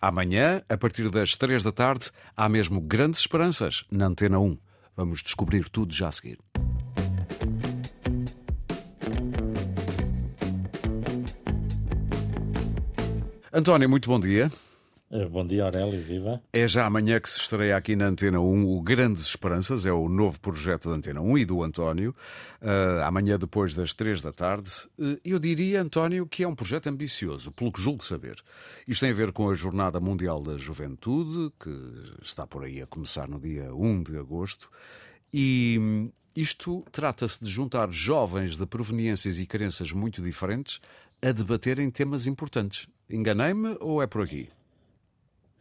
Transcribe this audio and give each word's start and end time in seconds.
Amanhã, 0.00 0.62
a 0.68 0.76
partir 0.76 1.10
das 1.10 1.34
três 1.34 1.62
da 1.62 1.72
tarde, 1.72 2.10
há 2.36 2.48
mesmo 2.48 2.80
grandes 2.80 3.20
esperanças 3.20 3.84
na 3.90 4.06
Antena 4.06 4.38
1. 4.38 4.56
Vamos 4.96 5.22
descobrir 5.22 5.68
tudo 5.68 5.94
já 5.94 6.08
a 6.08 6.12
seguir. 6.12 6.38
António, 13.52 13.88
muito 13.88 14.08
bom 14.08 14.20
dia. 14.20 14.50
Eh, 15.10 15.24
bom 15.24 15.46
dia, 15.46 15.64
Aurélio, 15.64 16.02
viva. 16.02 16.42
É 16.52 16.68
já 16.68 16.84
amanhã 16.84 17.18
que 17.18 17.30
se 17.30 17.40
estreia 17.40 17.74
aqui 17.74 17.96
na 17.96 18.08
Antena 18.08 18.38
1 18.40 18.66
o 18.66 18.82
Grandes 18.82 19.24
Esperanças, 19.24 19.86
é 19.86 19.92
o 19.92 20.06
novo 20.06 20.38
projeto 20.38 20.90
da 20.90 20.96
Antena 20.96 21.22
1 21.22 21.38
e 21.38 21.44
do 21.46 21.62
António. 21.62 22.14
Uh, 22.60 23.02
amanhã, 23.04 23.38
depois 23.38 23.74
das 23.74 23.94
três 23.94 24.20
da 24.20 24.32
tarde. 24.32 24.70
Uh, 24.98 25.18
eu 25.24 25.38
diria, 25.38 25.80
António, 25.80 26.26
que 26.26 26.42
é 26.42 26.48
um 26.48 26.54
projeto 26.54 26.88
ambicioso, 26.88 27.50
pelo 27.52 27.72
que 27.72 27.80
julgo 27.80 28.04
saber. 28.04 28.36
Isto 28.86 29.00
tem 29.00 29.10
a 29.10 29.14
ver 29.14 29.32
com 29.32 29.48
a 29.48 29.54
Jornada 29.54 29.98
Mundial 29.98 30.42
da 30.42 30.58
Juventude, 30.58 31.54
que 31.58 31.70
está 32.22 32.46
por 32.46 32.64
aí 32.64 32.82
a 32.82 32.86
começar 32.86 33.26
no 33.26 33.40
dia 33.40 33.74
1 33.74 34.02
de 34.02 34.18
agosto. 34.18 34.70
E 35.32 35.78
hum, 35.80 36.10
isto 36.36 36.84
trata-se 36.92 37.42
de 37.42 37.50
juntar 37.50 37.90
jovens 37.90 38.58
de 38.58 38.66
proveniências 38.66 39.38
e 39.38 39.46
crenças 39.46 39.90
muito 39.90 40.20
diferentes 40.20 40.80
a 41.22 41.32
debaterem 41.32 41.90
temas 41.90 42.26
importantes. 42.26 42.86
Enganei-me 43.08 43.74
ou 43.80 44.02
é 44.02 44.06
por 44.06 44.22
aqui? 44.22 44.50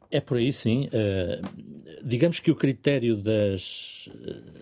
É 0.10 0.22
por 0.22 0.38
aí, 0.38 0.52
sim. 0.54 0.88
Uh, 0.88 2.04
digamos 2.04 2.40
que 2.40 2.50
o 2.50 2.56
critério 2.56 3.18
das, 3.18 4.10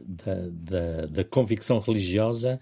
da, 0.05 0.35
da, 0.49 1.05
da, 1.05 1.23
convicção 1.23 1.80
religiosa 1.80 2.59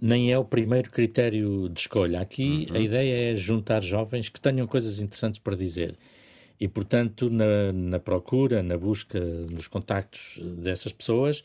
nem 0.00 0.32
é 0.32 0.38
o 0.38 0.44
primeiro 0.44 0.90
critério 0.90 1.68
de 1.68 1.80
escolha. 1.80 2.20
Aqui 2.20 2.66
uhum. 2.70 2.76
a 2.76 2.80
ideia 2.80 3.32
é 3.32 3.36
juntar 3.36 3.82
jovens 3.82 4.28
que 4.28 4.40
tenham 4.40 4.66
coisas 4.66 4.98
interessantes 4.98 5.38
para 5.38 5.56
dizer. 5.56 5.96
E, 6.60 6.68
portanto, 6.68 7.28
na, 7.30 7.72
na 7.72 7.98
procura, 7.98 8.62
na 8.62 8.76
busca, 8.76 9.20
nos 9.20 9.68
contactos 9.68 10.38
dessas 10.58 10.92
pessoas, 10.92 11.42
eh, 11.42 11.44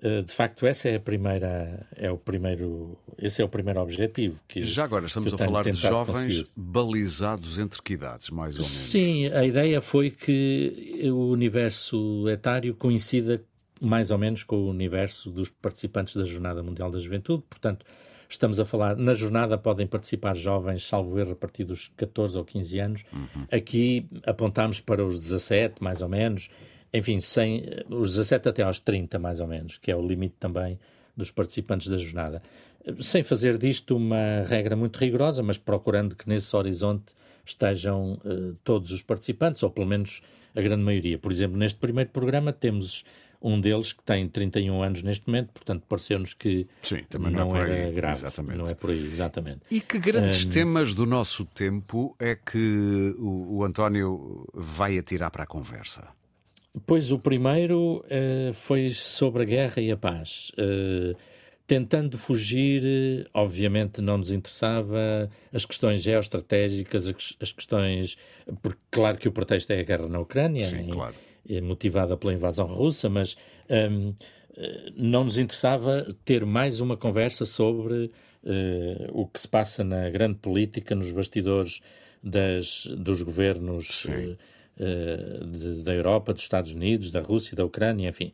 de 0.00 0.32
facto, 0.32 0.66
essa 0.66 0.88
é 0.88 0.96
a 0.96 1.00
primeira, 1.00 1.86
é 1.96 2.10
o 2.10 2.18
primeiro, 2.18 2.98
esse 3.18 3.40
é 3.40 3.44
o 3.44 3.48
primeiro 3.48 3.80
objetivo. 3.80 4.40
Que, 4.48 4.64
Já 4.64 4.84
agora 4.84 5.06
estamos 5.06 5.32
a 5.32 5.38
falar 5.38 5.64
de 5.64 5.72
jovens 5.72 6.42
conseguir. 6.42 6.50
balizados 6.56 7.58
entre 7.58 7.80
que 7.80 7.94
idades, 7.94 8.30
mais 8.30 8.56
ou 8.56 8.62
menos? 8.62 8.76
Sim, 8.76 9.28
a 9.28 9.44
ideia 9.44 9.80
foi 9.80 10.10
que 10.10 11.08
o 11.12 11.30
universo 11.30 12.28
etário 12.28 12.74
coincida 12.74 13.44
mais 13.80 14.12
ou 14.12 14.18
menos 14.18 14.44
com 14.44 14.56
o 14.56 14.70
universo 14.70 15.28
dos 15.30 15.50
participantes 15.50 16.14
da 16.14 16.24
Jornada 16.24 16.62
Mundial 16.62 16.88
da 16.88 17.00
Juventude, 17.00 17.42
portanto, 17.50 17.84
estamos 18.28 18.60
a 18.60 18.64
falar, 18.64 18.96
na 18.96 19.12
jornada 19.12 19.58
podem 19.58 19.88
participar 19.88 20.36
jovens, 20.36 20.86
salvo 20.86 21.18
erro, 21.18 21.32
a 21.32 21.36
partir 21.36 21.64
dos 21.64 21.88
14 21.96 22.38
ou 22.38 22.44
15 22.44 22.78
anos. 22.78 23.04
Uhum. 23.12 23.46
Aqui 23.50 24.06
apontamos 24.24 24.80
para 24.80 25.04
os 25.04 25.18
17, 25.18 25.82
mais 25.82 26.00
ou 26.00 26.08
menos, 26.08 26.48
enfim, 26.92 27.20
sem, 27.20 27.64
os 27.88 28.10
17 28.10 28.48
até 28.48 28.62
aos 28.62 28.78
30, 28.78 29.18
mais 29.18 29.40
ou 29.40 29.46
menos, 29.46 29.78
que 29.78 29.90
é 29.90 29.96
o 29.96 30.06
limite 30.06 30.36
também 30.38 30.78
dos 31.16 31.30
participantes 31.30 31.88
da 31.88 31.96
jornada. 31.96 32.42
Sem 33.00 33.22
fazer 33.22 33.56
disto 33.58 33.96
uma 33.96 34.42
regra 34.46 34.76
muito 34.76 34.96
rigorosa, 34.98 35.42
mas 35.42 35.56
procurando 35.56 36.16
que 36.16 36.28
nesse 36.28 36.54
horizonte 36.54 37.14
estejam 37.44 38.14
uh, 38.24 38.54
todos 38.64 38.92
os 38.92 39.02
participantes, 39.02 39.62
ou 39.62 39.70
pelo 39.70 39.86
menos 39.86 40.20
a 40.54 40.60
grande 40.60 40.82
maioria. 40.82 41.18
Por 41.18 41.32
exemplo, 41.32 41.56
neste 41.56 41.78
primeiro 41.78 42.10
programa 42.10 42.52
temos 42.52 43.04
um 43.40 43.60
deles 43.60 43.92
que 43.92 44.02
tem 44.02 44.28
31 44.28 44.82
anos 44.82 45.02
neste 45.02 45.26
momento, 45.26 45.50
portanto 45.52 45.82
pareceu-nos 45.88 46.32
que 46.32 46.66
Sim, 46.82 47.02
também 47.08 47.32
não, 47.32 47.48
não 47.48 47.56
é 47.56 47.60
era 47.62 47.90
grave. 47.90 48.18
Exatamente. 48.18 48.58
Não 48.58 48.68
é 48.68 48.74
por 48.74 48.90
aí, 48.90 49.04
exatamente. 49.04 49.60
E 49.70 49.80
que 49.80 49.98
grandes 49.98 50.46
um... 50.46 50.50
temas 50.50 50.94
do 50.94 51.04
nosso 51.04 51.44
tempo 51.46 52.14
é 52.20 52.36
que 52.36 53.14
o, 53.18 53.56
o 53.56 53.64
António 53.64 54.48
vai 54.54 54.96
atirar 54.96 55.30
para 55.30 55.42
a 55.42 55.46
conversa? 55.46 56.08
Pois 56.86 57.12
o 57.12 57.18
primeiro 57.18 58.04
uh, 58.06 58.52
foi 58.54 58.90
sobre 58.90 59.42
a 59.42 59.46
guerra 59.46 59.82
e 59.82 59.90
a 59.90 59.96
paz. 59.96 60.50
Uh, 60.52 61.14
tentando 61.66 62.18
fugir, 62.18 63.28
obviamente 63.32 64.00
não 64.00 64.18
nos 64.18 64.32
interessava 64.32 65.30
as 65.52 65.64
questões 65.64 66.02
geoestratégicas, 66.02 67.08
as 67.40 67.52
questões. 67.52 68.16
Porque, 68.62 68.80
claro 68.90 69.18
que 69.18 69.28
o 69.28 69.32
pretexto 69.32 69.72
é 69.72 69.80
a 69.80 69.82
guerra 69.82 70.08
na 70.08 70.20
Ucrânia, 70.20 70.66
Sim, 70.66 70.88
claro. 70.90 71.14
é 71.48 71.60
motivada 71.60 72.16
pela 72.16 72.32
invasão 72.32 72.66
russa, 72.66 73.08
mas 73.08 73.36
um, 73.68 73.74
ehm, 73.74 74.14
eh, 74.56 74.92
não 74.96 75.24
nos 75.24 75.38
interessava 75.38 76.14
ter 76.24 76.44
mais 76.44 76.80
uma 76.80 76.96
conversa 76.96 77.46
sobre 77.46 78.10
uh, 78.44 79.08
o 79.12 79.26
que 79.26 79.40
se 79.40 79.48
passa 79.48 79.82
na 79.82 80.10
grande 80.10 80.38
política, 80.40 80.94
nos 80.94 81.10
bastidores 81.10 81.80
das, 82.22 82.86
dos 82.98 83.22
governos. 83.22 84.06
Uh, 84.78 85.44
uh, 85.44 85.46
de, 85.46 85.82
da 85.82 85.92
Europa, 85.92 86.32
dos 86.32 86.42
Estados 86.42 86.72
Unidos, 86.72 87.10
da 87.10 87.20
Rússia, 87.20 87.56
da 87.56 87.64
Ucrânia, 87.64 88.08
enfim. 88.08 88.32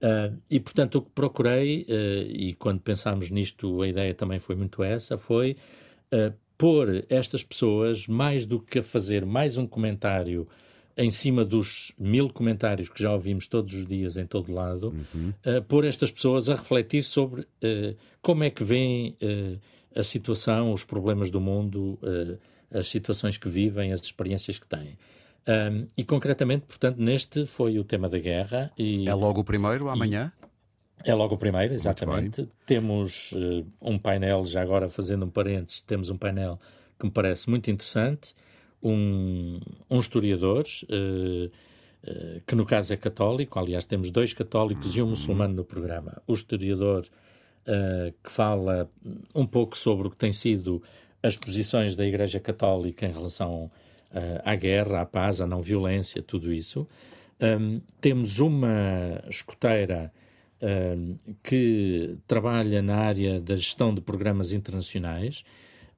Uh, 0.00 0.36
e, 0.50 0.58
portanto, 0.58 0.96
o 0.96 1.02
que 1.02 1.10
procurei, 1.10 1.86
uh, 1.88 2.30
e 2.30 2.54
quando 2.54 2.80
pensámos 2.80 3.30
nisto, 3.30 3.82
a 3.82 3.88
ideia 3.88 4.14
também 4.14 4.38
foi 4.38 4.56
muito 4.56 4.82
essa, 4.82 5.18
foi 5.18 5.56
pôr 6.58 7.06
estas 7.08 7.44
pessoas, 7.44 8.08
mais 8.08 8.44
do 8.44 8.58
que 8.58 8.80
a 8.80 8.82
fazer 8.82 9.24
mais 9.24 9.56
um 9.56 9.66
comentário 9.66 10.48
em 10.96 11.10
cima 11.10 11.44
dos 11.44 11.92
mil 11.98 12.28
comentários 12.28 12.90
que 12.90 13.02
já 13.02 13.12
ouvimos 13.12 13.46
todos 13.46 13.74
os 13.74 13.86
dias 13.86 14.18
em 14.18 14.26
todo 14.26 14.52
lado, 14.52 14.94
uhum. 15.14 15.32
uh, 15.46 15.62
pôr 15.62 15.86
estas 15.86 16.10
pessoas 16.10 16.50
a 16.50 16.54
refletir 16.54 17.02
sobre 17.02 17.40
uh, 17.40 17.96
como 18.20 18.44
é 18.44 18.50
que 18.50 18.62
vêem 18.62 19.16
uh, 19.22 19.58
a 19.94 20.02
situação, 20.02 20.72
os 20.72 20.84
problemas 20.84 21.30
do 21.30 21.40
mundo, 21.40 21.98
as 22.70 22.86
situações 22.88 23.36
que 23.36 23.48
vivem, 23.48 23.92
as 23.92 24.00
experiências 24.00 24.56
que 24.56 24.66
têm. 24.66 24.96
Um, 25.50 25.88
e 25.96 26.04
concretamente, 26.04 26.64
portanto, 26.66 26.98
neste 26.98 27.44
foi 27.44 27.76
o 27.78 27.82
tema 27.82 28.08
da 28.08 28.20
guerra. 28.20 28.70
E, 28.78 29.08
é 29.08 29.14
logo 29.14 29.40
o 29.40 29.44
primeiro, 29.44 29.88
amanhã? 29.88 30.32
É 31.04 31.12
logo 31.12 31.34
o 31.34 31.38
primeiro, 31.38 31.74
exatamente. 31.74 32.48
Temos 32.66 33.32
uh, 33.32 33.66
um 33.82 33.98
painel, 33.98 34.44
já 34.44 34.62
agora 34.62 34.88
fazendo 34.88 35.24
um 35.24 35.30
parênteses, 35.30 35.80
temos 35.80 36.08
um 36.08 36.16
painel 36.16 36.60
que 36.98 37.06
me 37.06 37.10
parece 37.10 37.50
muito 37.50 37.68
interessante, 37.68 38.34
um, 38.80 39.58
um 39.90 39.98
historiador, 39.98 40.64
uh, 40.84 41.46
uh, 41.46 42.40
que 42.46 42.54
no 42.54 42.64
caso 42.64 42.92
é 42.92 42.96
católico, 42.96 43.58
aliás, 43.58 43.84
temos 43.84 44.10
dois 44.10 44.32
católicos 44.32 44.94
e 44.94 45.02
um 45.02 45.08
muçulmano 45.08 45.54
no 45.54 45.64
programa. 45.64 46.22
O 46.26 46.34
historiador 46.34 47.06
que 48.24 48.32
fala 48.32 48.90
um 49.32 49.46
pouco 49.46 49.78
sobre 49.78 50.08
o 50.08 50.10
que 50.10 50.16
tem 50.16 50.32
sido 50.32 50.82
as 51.22 51.36
posições 51.36 51.94
da 51.94 52.04
Igreja 52.04 52.40
Católica 52.40 53.06
em 53.06 53.12
relação 53.12 53.70
à 54.44 54.54
guerra, 54.56 55.00
à 55.02 55.06
paz, 55.06 55.40
à 55.40 55.46
não 55.46 55.62
violência, 55.62 56.22
tudo 56.22 56.52
isso. 56.52 56.86
Um, 57.40 57.80
temos 58.00 58.38
uma 58.38 59.22
escoteira 59.28 60.12
um, 60.62 61.16
que 61.42 62.18
trabalha 62.26 62.82
na 62.82 62.96
área 62.96 63.40
da 63.40 63.56
gestão 63.56 63.94
de 63.94 64.00
programas 64.02 64.52
internacionais 64.52 65.42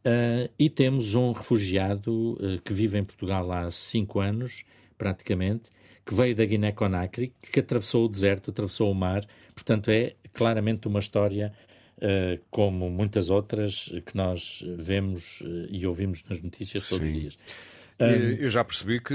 uh, 0.06 0.48
e 0.56 0.70
temos 0.70 1.16
um 1.16 1.32
refugiado 1.32 2.34
uh, 2.34 2.60
que 2.64 2.72
vive 2.72 2.96
em 2.96 3.04
Portugal 3.04 3.50
há 3.50 3.68
cinco 3.72 4.20
anos, 4.20 4.64
praticamente, 4.96 5.70
que 6.06 6.14
veio 6.14 6.34
da 6.34 6.44
Guiné-Conakry, 6.44 7.32
que 7.52 7.60
atravessou 7.60 8.04
o 8.04 8.08
deserto, 8.08 8.50
atravessou 8.50 8.90
o 8.90 8.94
mar, 8.94 9.24
portanto 9.52 9.90
é 9.90 10.14
claramente 10.32 10.86
uma 10.86 11.00
história 11.00 11.52
Uh, 11.98 12.42
como 12.50 12.90
muitas 12.90 13.30
outras 13.30 13.88
que 14.06 14.16
nós 14.16 14.64
vemos 14.76 15.40
uh, 15.42 15.68
e 15.70 15.86
ouvimos 15.86 16.24
nas 16.28 16.42
notícias 16.42 16.88
todos 16.88 17.06
os 17.06 17.14
dias. 17.14 17.38
Eu 17.98 18.50
já 18.50 18.64
percebi 18.64 19.00
que 19.00 19.14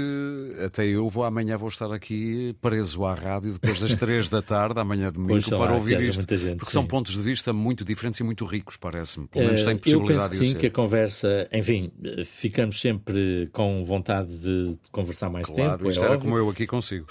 até 0.64 0.86
eu 0.86 1.08
vou 1.08 1.24
amanhã 1.24 1.56
vou 1.56 1.68
estar 1.68 1.92
aqui 1.92 2.54
preso 2.60 3.04
à 3.04 3.14
rádio 3.14 3.52
depois 3.52 3.80
das 3.80 3.96
três 3.96 4.28
da 4.28 4.40
tarde, 4.40 4.80
amanhã 4.80 5.12
domingo, 5.12 5.48
para 5.50 5.74
ouvir 5.74 6.00
isto. 6.00 6.18
Gente, 6.36 6.56
porque 6.56 6.66
sim. 6.66 6.72
são 6.72 6.86
pontos 6.86 7.14
de 7.14 7.20
vista 7.20 7.52
muito 7.52 7.84
diferentes 7.84 8.20
e 8.20 8.22
muito 8.22 8.44
ricos, 8.44 8.76
parece-me. 8.76 9.26
Pelo 9.28 9.46
menos 9.46 9.62
tem 9.62 9.76
possibilidade 9.76 10.34
eu 10.34 10.40
penso, 10.40 10.44
sim, 10.44 10.54
que 10.54 10.66
a 10.66 10.70
conversa, 10.70 11.48
enfim, 11.52 11.90
ficamos 12.24 12.80
sempre 12.80 13.48
com 13.52 13.84
vontade 13.84 14.36
de 14.38 14.76
conversar 14.90 15.28
mais 15.30 15.46
claro, 15.46 15.78
tempo. 15.78 15.90
Isto 15.90 16.02
é 16.02 16.04
era 16.04 16.14
óbvio. 16.14 16.30
como 16.30 16.38
eu 16.38 16.50
aqui 16.50 16.66
consigo. 16.66 17.06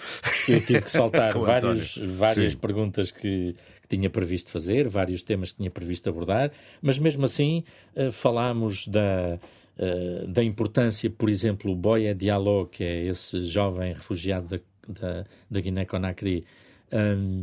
Eu 0.47 0.61
tive 0.65 0.81
que 0.81 0.91
saltar 0.91 1.33
vários, 1.37 1.97
várias 1.97 2.53
sim. 2.53 2.57
perguntas 2.57 3.11
que, 3.11 3.55
tinha 3.87 4.09
previsto 4.09 4.51
fazer, 4.51 4.87
vários 4.87 5.23
temas 5.23 5.51
que 5.51 5.57
tinha 5.57 5.71
previsto 5.71 6.09
abordar, 6.09 6.51
mas 6.81 6.99
mesmo 6.99 7.25
assim 7.25 7.63
uh, 7.95 8.11
falámos 8.11 8.87
da 8.87 9.39
eh, 9.77 10.25
da 10.27 10.43
importância, 10.43 11.09
por 11.09 11.29
exemplo, 11.29 11.71
o 11.71 11.75
Boya 11.75 12.15
Diallo, 12.15 12.65
que 12.65 12.83
é 12.83 13.05
esse 13.05 13.43
jovem 13.43 13.93
refugiado 13.93 14.47
da, 14.47 14.59
da, 14.87 15.25
da 15.49 15.61
Guiné-Conakry, 15.61 16.45
um, 16.91 17.41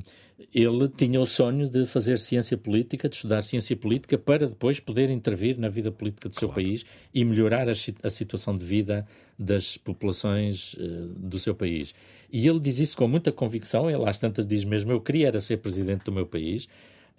ele 0.52 0.88
tinha 0.88 1.20
o 1.20 1.26
sonho 1.26 1.68
de 1.68 1.86
fazer 1.86 2.18
ciência 2.18 2.56
política, 2.56 3.08
de 3.08 3.14
estudar 3.14 3.42
ciência 3.42 3.76
política, 3.76 4.18
para 4.18 4.48
depois 4.48 4.80
poder 4.80 5.10
intervir 5.10 5.58
na 5.58 5.68
vida 5.68 5.92
política 5.92 6.28
do 6.28 6.34
seu 6.34 6.48
claro. 6.48 6.62
país 6.62 6.84
e 7.12 7.24
melhorar 7.24 7.68
a, 7.68 7.72
a, 7.72 8.10
situação 8.10 8.56
de 8.56 8.64
vida 8.64 9.06
das 9.38 9.76
populações 9.76 10.74
uh, 10.74 11.06
do 11.16 11.38
seu 11.38 11.54
país. 11.54 11.94
E 12.32 12.48
ele 12.48 12.58
diz 12.58 12.78
isso 12.80 12.96
com 12.96 13.06
muita 13.06 13.30
convicção, 13.30 13.88
ele 13.88 14.08
às 14.08 14.18
tantas 14.18 14.46
diz 14.46 14.64
mesmo, 14.64 14.90
eu 14.90 15.00
queria 15.00 15.28
era 15.28 15.40
ser 15.40 15.58
presidente 15.58 16.04
do 16.04 16.12
meu 16.12 16.26
país, 16.26 16.68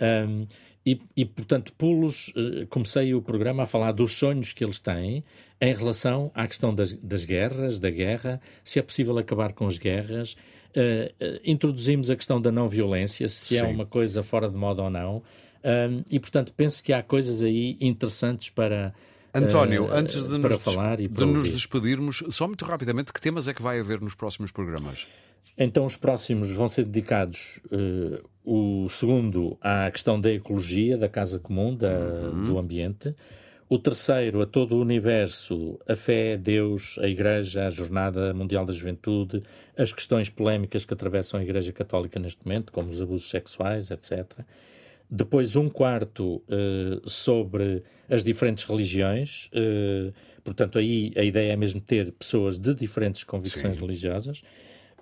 Um, 0.02 0.46
e, 0.86 1.02
e, 1.18 1.26
portanto, 1.26 1.74
pulos, 1.74 2.30
uh, 2.30 2.68
comecei 2.68 3.14
o 3.16 3.22
programa 3.22 3.64
a 3.64 3.66
falar 3.66 3.92
dos 3.92 4.18
sonhos 4.18 4.54
que 4.54 4.64
eles 4.64 4.78
têm 4.78 5.24
em 5.60 5.74
relação 5.74 6.32
à 6.36 6.48
questão 6.48 6.76
das, 6.76 6.94
das 6.94 7.26
guerras, 7.26 7.80
da 7.80 7.90
guerra, 7.90 8.40
se 8.64 8.78
é 8.78 8.82
possível 8.82 9.18
acabar 9.18 9.54
com 9.54 9.66
as 9.66 9.78
guerras. 9.78 10.34
Uh, 10.76 11.12
uh, 11.24 11.40
introduzimos 11.44 12.12
a 12.12 12.16
questão 12.16 12.40
da 12.40 12.52
não 12.52 12.70
violência, 12.70 13.28
se 13.28 13.58
é 13.58 13.62
Sim. 13.62 13.66
é 13.66 13.70
uma 13.70 13.86
coisa 13.86 14.22
fora 14.22 14.48
de 14.48 14.56
moda 14.56 14.84
ou 14.84 14.90
não. 14.90 15.24
Um, 15.66 16.04
e, 16.08 16.20
portanto, 16.20 16.54
penso 16.56 16.84
que 16.84 16.94
há 16.94 17.02
coisas 17.02 17.42
aí 17.42 17.76
interessantes 17.82 18.52
para. 18.52 18.94
António, 19.34 19.92
antes 19.92 20.24
de, 20.24 20.38
nos, 20.38 20.62
falar 20.62 21.02
e 21.02 21.10
de 21.10 21.26
nos 21.26 21.50
despedirmos, 21.50 22.24
só 22.30 22.48
muito 22.48 22.64
rapidamente, 22.64 23.12
que 23.12 23.20
temas 23.20 23.50
é 23.50 23.54
que 23.54 23.62
vai 23.62 23.80
haver 23.80 24.00
nos 24.00 24.16
próximos 24.16 24.50
programas? 24.50 25.06
Então, 25.58 25.86
os 25.86 25.98
próximos 25.98 26.52
vão 26.52 26.70
ser 26.70 26.86
dedicados, 26.86 27.60
uh, 27.66 28.24
o 28.44 28.65
segundo, 28.90 29.58
à 29.62 29.90
questão 29.92 30.20
da 30.20 30.32
ecologia, 30.32 30.98
da 30.98 31.10
casa 31.10 31.40
comum, 31.40 31.76
da, 31.76 31.90
uhum. 31.90 32.46
do 32.46 32.60
ambiente. 32.60 33.16
O 33.68 33.80
terceiro, 33.80 34.42
a 34.42 34.46
todo 34.46 34.76
o 34.76 34.82
universo, 34.82 35.80
a 35.88 35.96
fé, 35.96 36.38
Deus, 36.38 37.00
a 37.02 37.08
Igreja, 37.08 37.66
a 37.66 37.70
Jornada 37.72 38.32
Mundial 38.34 38.64
da 38.64 38.72
Juventude, 38.72 39.42
as 39.76 39.92
questões 39.92 40.30
polémicas 40.30 40.86
que 40.86 40.94
atravessam 40.94 41.40
a 41.40 41.44
Igreja 41.44 41.74
Católica 41.74 42.20
neste 42.20 42.46
momento, 42.46 42.72
como 42.72 42.90
os 42.90 43.02
abusos 43.02 43.30
sexuais, 43.30 43.90
etc. 43.90 44.26
Depois, 45.10 45.56
um 45.56 45.68
quarto 45.68 46.44
uh, 46.48 47.10
sobre 47.10 47.84
as 48.10 48.24
diferentes 48.24 48.64
religiões. 48.66 49.48
Uh, 49.48 50.14
portanto, 50.44 50.78
aí 50.78 51.12
a 51.16 51.24
ideia 51.24 51.54
é 51.54 51.56
mesmo 51.56 51.82
ter 51.82 52.12
pessoas 52.12 52.60
de 52.60 52.74
diferentes 52.76 53.24
convicções 53.24 53.76
Sim. 53.76 53.82
religiosas. 53.82 54.44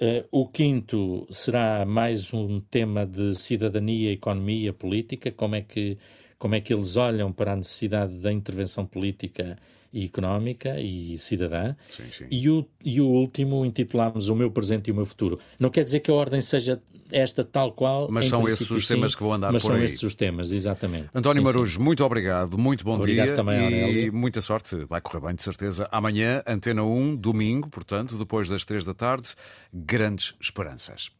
Uh, 0.03 0.27
o 0.31 0.45
quinto 0.49 1.25
será 1.31 1.85
mais 1.85 2.33
um 2.33 2.59
tema 2.59 3.05
de 3.05 3.33
cidadania, 3.35 4.11
economia, 4.11 4.73
política, 4.73 5.31
como 5.31 5.55
é 5.55 5.61
que, 5.61 5.97
como 6.37 6.55
é 6.55 6.61
que 6.61 6.73
eles 6.73 6.95
olham 6.95 7.31
para 7.31 7.53
a 7.53 7.55
necessidade 7.55 8.13
da 8.15 8.31
intervenção 8.31 8.85
política 8.85 9.57
e 9.93 10.05
económica 10.05 10.79
e 10.79 11.17
cidadã. 11.19 11.75
Sim, 11.91 12.03
sim. 12.11 12.25
E, 12.31 12.49
o, 12.49 12.65
e 12.83 12.99
o 12.99 13.05
último 13.05 13.63
intitulámos 13.63 14.27
O 14.27 14.35
Meu 14.35 14.49
Presente 14.49 14.87
e 14.87 14.91
o 14.91 14.95
Meu 14.95 15.05
Futuro. 15.05 15.39
Não 15.59 15.69
quer 15.69 15.83
dizer 15.83 15.99
que 15.99 16.09
a 16.09 16.13
ordem 16.15 16.41
seja 16.41 16.81
esta 17.11 17.43
tal 17.43 17.71
qual. 17.73 18.07
Mas 18.09 18.27
são 18.27 18.47
esses 18.47 18.69
os 18.71 18.87
sim, 18.87 18.95
temas 18.95 19.13
que 19.13 19.21
vão 19.21 19.33
andar 19.33 19.49
por 19.49 19.53
aí. 19.53 19.61
Mas 19.61 19.63
são 19.63 19.83
esses 19.83 20.03
os 20.03 20.15
temas, 20.15 20.51
exatamente. 20.51 21.09
António 21.13 21.43
Marujo, 21.43 21.79
muito 21.79 22.03
obrigado, 22.03 22.57
muito 22.57 22.83
bom 22.83 22.95
obrigado 22.95 23.27
dia. 23.27 23.35
Também, 23.35 23.59
e 23.59 23.83
Aurélio. 23.83 24.13
muita 24.13 24.41
sorte, 24.41 24.75
vai 24.85 24.99
correr 24.99 25.27
bem 25.27 25.35
de 25.35 25.43
certeza. 25.43 25.87
Amanhã, 25.91 26.41
Antena 26.47 26.83
1, 26.83 27.15
domingo, 27.15 27.69
portanto, 27.69 28.17
depois 28.17 28.49
das 28.49 28.65
três 28.65 28.83
da 28.83 28.95
tarde, 28.95 29.35
grandes 29.71 30.33
esperanças. 30.41 31.11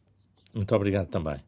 Muito 0.52 0.74
obrigado 0.74 1.06
também. 1.08 1.36